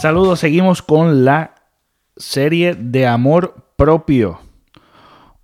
[0.00, 1.56] Saludos, seguimos con la
[2.16, 4.40] serie de amor propio.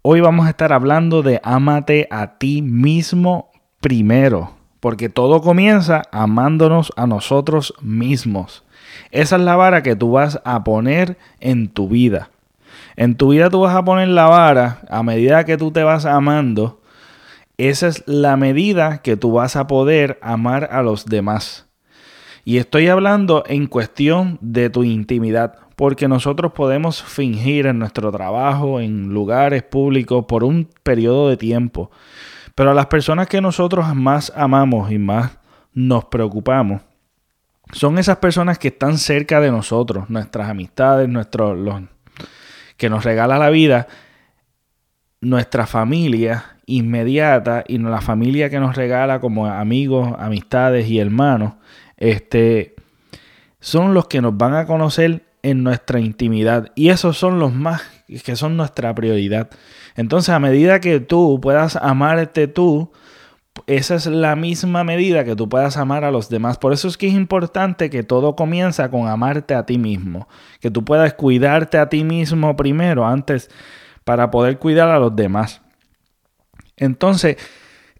[0.00, 3.50] Hoy vamos a estar hablando de amate a ti mismo
[3.82, 8.64] primero, porque todo comienza amándonos a nosotros mismos.
[9.10, 12.30] Esa es la vara que tú vas a poner en tu vida.
[12.96, 16.06] En tu vida tú vas a poner la vara a medida que tú te vas
[16.06, 16.80] amando.
[17.58, 21.65] Esa es la medida que tú vas a poder amar a los demás.
[22.48, 28.78] Y estoy hablando en cuestión de tu intimidad, porque nosotros podemos fingir en nuestro trabajo,
[28.78, 31.90] en lugares públicos, por un periodo de tiempo.
[32.54, 35.38] Pero a las personas que nosotros más amamos y más
[35.74, 36.82] nos preocupamos,
[37.72, 41.82] son esas personas que están cerca de nosotros, nuestras amistades, nuestros, los
[42.76, 43.88] que nos regala la vida,
[45.20, 51.54] nuestra familia inmediata y la familia que nos regala como amigos, amistades y hermanos
[51.96, 52.74] este,
[53.60, 56.72] son los que nos van a conocer en nuestra intimidad.
[56.74, 57.82] Y esos son los más
[58.24, 59.50] que son nuestra prioridad.
[59.96, 62.92] Entonces, a medida que tú puedas amarte tú,
[63.66, 66.58] esa es la misma medida que tú puedas amar a los demás.
[66.58, 70.28] Por eso es que es importante que todo comienza con amarte a ti mismo.
[70.60, 73.50] Que tú puedas cuidarte a ti mismo primero, antes,
[74.04, 75.62] para poder cuidar a los demás.
[76.76, 77.36] Entonces,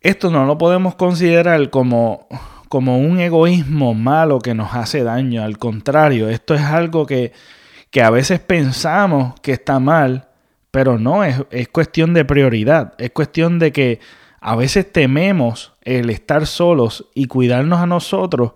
[0.00, 2.26] esto no lo podemos considerar como
[2.74, 5.44] como un egoísmo malo que nos hace daño.
[5.44, 7.30] Al contrario, esto es algo que,
[7.92, 10.26] que a veces pensamos que está mal,
[10.72, 12.94] pero no, es, es cuestión de prioridad.
[12.98, 14.00] Es cuestión de que
[14.40, 18.54] a veces tememos el estar solos y cuidarnos a nosotros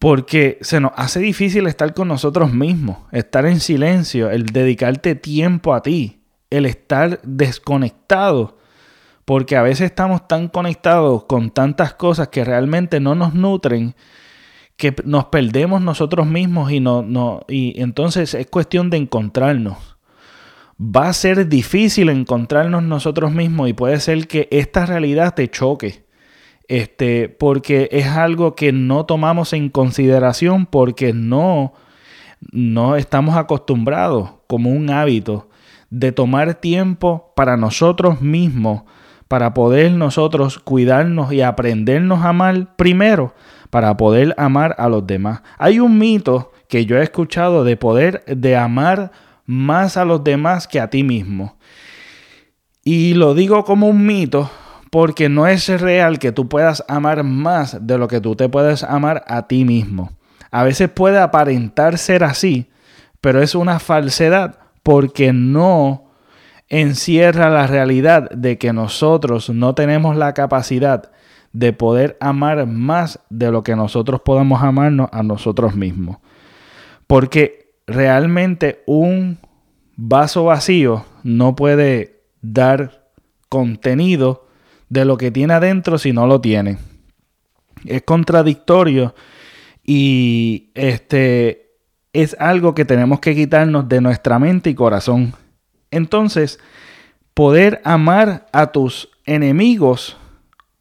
[0.00, 5.72] porque se nos hace difícil estar con nosotros mismos, estar en silencio, el dedicarte tiempo
[5.72, 6.18] a ti,
[6.50, 8.58] el estar desconectado
[9.24, 13.94] porque a veces estamos tan conectados con tantas cosas que realmente no nos nutren
[14.76, 19.96] que nos perdemos nosotros mismos y, no, no, y entonces es cuestión de encontrarnos.
[20.80, 26.04] Va a ser difícil encontrarnos nosotros mismos y puede ser que esta realidad te choque.
[26.66, 31.74] Este, porque es algo que no tomamos en consideración porque no,
[32.50, 35.50] no estamos acostumbrados como un hábito
[35.90, 38.82] de tomar tiempo para nosotros mismos
[39.28, 43.34] para poder nosotros cuidarnos y aprendernos a amar primero,
[43.70, 45.42] para poder amar a los demás.
[45.58, 49.12] Hay un mito que yo he escuchado de poder de amar
[49.46, 51.56] más a los demás que a ti mismo.
[52.84, 54.50] Y lo digo como un mito
[54.90, 58.84] porque no es real que tú puedas amar más de lo que tú te puedes
[58.84, 60.12] amar a ti mismo.
[60.50, 62.70] A veces puede aparentar ser así,
[63.20, 66.03] pero es una falsedad porque no
[66.80, 71.12] encierra la realidad de que nosotros no tenemos la capacidad
[71.52, 76.16] de poder amar más de lo que nosotros podemos amarnos a nosotros mismos.
[77.06, 79.38] Porque realmente un
[79.94, 83.08] vaso vacío no puede dar
[83.48, 84.48] contenido
[84.88, 86.78] de lo que tiene adentro si no lo tiene.
[87.84, 89.14] Es contradictorio
[89.84, 91.76] y este
[92.12, 95.34] es algo que tenemos que quitarnos de nuestra mente y corazón.
[95.94, 96.58] Entonces,
[97.34, 100.16] poder amar a tus enemigos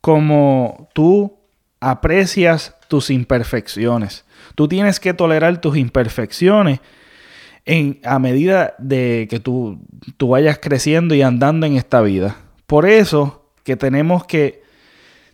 [0.01, 1.37] como tú
[1.79, 4.25] aprecias tus imperfecciones.
[4.55, 6.79] Tú tienes que tolerar tus imperfecciones
[7.65, 9.79] en, a medida de que tú,
[10.17, 12.35] tú vayas creciendo y andando en esta vida.
[12.67, 14.63] Por eso que tenemos que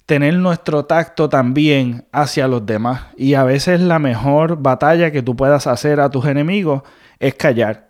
[0.06, 3.04] tener nuestro tacto también hacia los demás.
[3.16, 6.84] Y a veces la mejor batalla que tú puedas hacer a tus enemigos
[7.20, 7.89] es callar,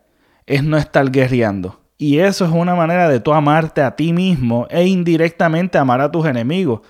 [0.49, 1.79] es no estar guerreando.
[1.97, 6.11] Y eso es una manera de tú amarte a ti mismo e indirectamente amar a
[6.11, 6.81] tus enemigos.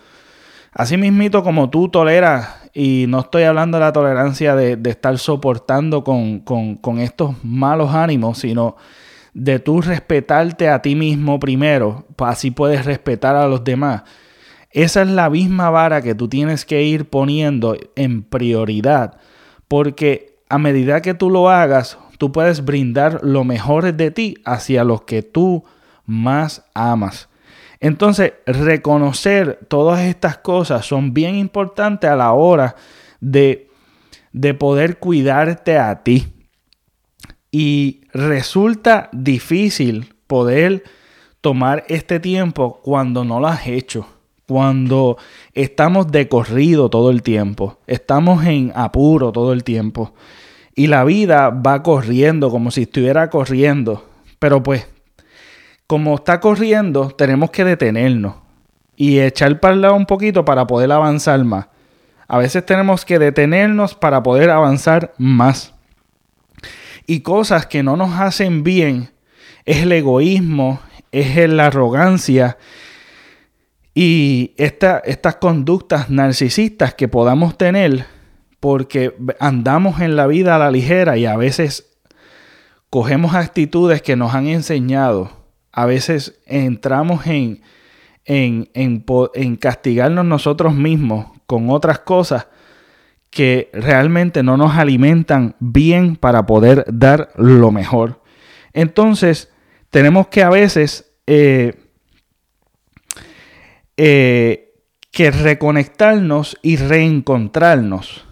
[0.72, 6.04] Así mismito como tú toleras, y no estoy hablando de la tolerancia de, estar soportando
[6.04, 8.78] con, con, estos malos ánimos, sino
[9.34, 14.04] de tú respetarte a ti mismo primero, así puedes respetar a los demás.
[14.72, 19.18] Esa es la misma vara que tú tienes que ir poniendo en prioridad,
[19.68, 24.83] porque a medida que tú lo hagas, tú puedes brindar lo mejor de ti hacia
[24.83, 25.63] los que tú
[26.06, 27.30] más amas.
[27.80, 32.75] Entonces, reconocer todas estas cosas son bien importantes a la hora
[33.21, 33.69] de,
[34.33, 36.27] de poder cuidarte a ti.
[37.51, 40.83] Y resulta difícil poder
[41.39, 44.06] tomar este tiempo cuando no lo has hecho,
[44.45, 45.18] cuando
[45.54, 50.13] estamos de corrido todo el tiempo, estamos en apuro todo el tiempo.
[50.80, 54.10] Y la vida va corriendo como si estuviera corriendo.
[54.40, 54.88] Pero pues,
[55.88, 58.36] como está corriendo, tenemos que detenernos
[58.96, 61.68] y echar para el lado un poquito para poder avanzar más.
[62.30, 65.74] A veces tenemos que detenernos para poder avanzar más.
[67.06, 69.10] y cosas que no nos hacen bien
[69.66, 70.80] es el egoísmo,
[71.12, 72.58] es la arrogancia
[73.94, 78.06] y estas conductas narcisistas que podamos tener
[78.60, 81.98] porque andamos en la vida a la ligera y a veces
[82.90, 85.32] cogemos actitudes que nos han enseñado.
[85.72, 87.62] A veces entramos en,
[88.26, 92.48] en, en, castigarnos nosotros mismos con otras cosas
[93.30, 98.22] que realmente no nos alimentan bien para poder dar lo mejor.
[98.74, 99.52] Entonces,
[99.92, 101.76] tenemos que a veces eh,
[103.98, 104.74] eh,
[105.12, 108.29] que reconectarnos y reencontrarnos.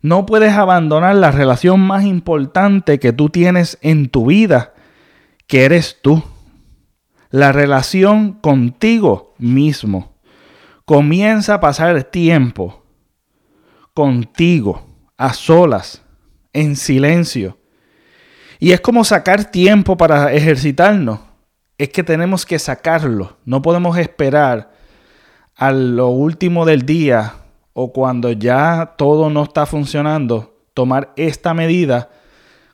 [0.00, 4.74] No puedes abandonar la relación más importante que tú tienes en tu vida,
[5.46, 6.22] que eres tú.
[7.30, 10.14] La relación contigo mismo.
[10.84, 12.84] Comienza a pasar tiempo
[13.92, 14.86] contigo,
[15.16, 16.02] a solas,
[16.52, 17.58] en silencio.
[18.60, 21.20] Y es como sacar tiempo para ejercitarnos.
[21.76, 23.36] Es que tenemos que sacarlo.
[23.44, 24.72] No podemos esperar
[25.56, 27.34] a lo último del día
[27.80, 32.10] o cuando ya todo no está funcionando, tomar esta medida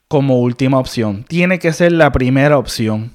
[0.09, 1.27] como última opción.
[1.29, 3.13] Tiene que ser la primera opción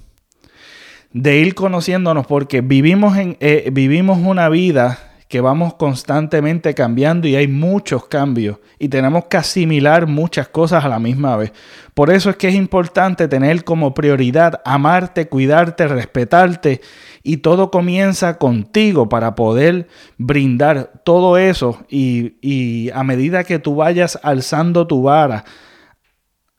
[1.13, 4.99] de ir conociéndonos porque vivimos, en, eh, vivimos una vida
[5.29, 10.89] que vamos constantemente cambiando y hay muchos cambios y tenemos que asimilar muchas cosas a
[10.89, 11.53] la misma vez.
[11.93, 16.81] Por eso es que es importante tener como prioridad amarte, cuidarte, respetarte
[17.21, 19.87] y todo comienza contigo para poder
[20.17, 25.45] brindar todo eso y, a medida que tú vayas alzando tu vara,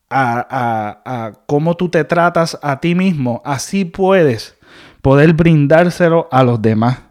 [0.09, 4.57] a, a, cómo tú te tratas a ti mismo, así puedes
[5.03, 7.10] poder brindárselo a los demás.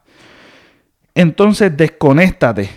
[1.19, 2.69] Entonces desconéctate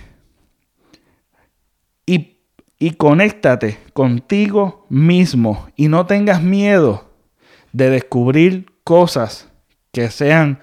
[2.04, 2.38] y,
[2.76, 7.08] y conéctate contigo mismo y no tengas miedo
[7.72, 9.48] de descubrir cosas
[9.92, 10.58] que sean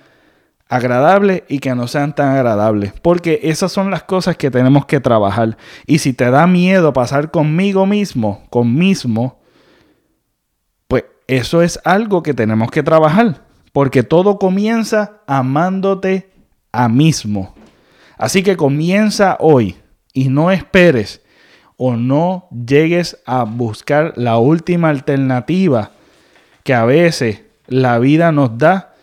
[0.68, 2.92] agradables y que no sean tan agradables.
[3.02, 5.56] Porque esas son las cosas que tenemos que trabajar.
[5.88, 9.40] Y si te da miedo pasar conmigo mismo, con mismo,
[10.90, 13.46] pues eso es algo que tenemos que trabajar.
[13.72, 16.30] Porque todo comienza amándote
[16.74, 17.56] a mismo.
[18.20, 19.78] Así que comienza hoy
[20.14, 21.22] y no esperes
[21.78, 25.92] o no llegues a buscar la última alternativa
[26.64, 28.94] que a veces la vida nos da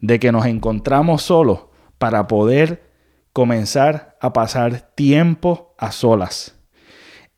[0.00, 1.60] de que nos encontramos solos
[1.96, 2.92] para poder
[3.32, 6.54] comenzar a pasar tiempo a solas.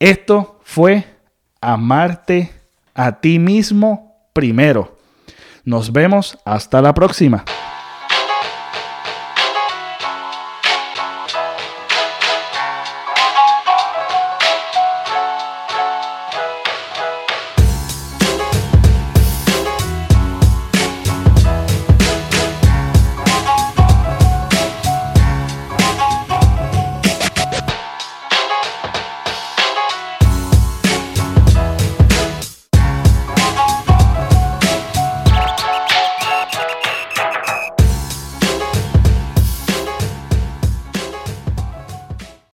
[0.00, 1.04] Esto fue
[1.60, 2.50] amarte
[2.94, 4.98] a ti mismo primero.
[5.64, 7.44] Nos vemos hasta la próxima.